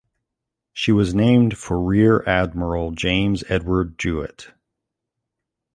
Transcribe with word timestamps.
She 0.73 0.91
was 0.91 1.13
named 1.13 1.59
for 1.59 1.79
Rear 1.79 2.23
admiral 2.27 2.89
James 2.89 3.43
Edward 3.49 3.99
Jouett. 3.99 4.51